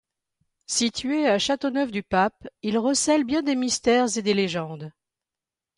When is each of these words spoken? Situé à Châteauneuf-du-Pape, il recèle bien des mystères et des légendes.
Situé 0.65 1.27
à 1.27 1.37
Châteauneuf-du-Pape, 1.37 2.47
il 2.63 2.79
recèle 2.79 3.23
bien 3.23 3.43
des 3.43 3.53
mystères 3.53 4.07
et 4.17 4.23
des 4.23 4.33
légendes. 4.33 4.91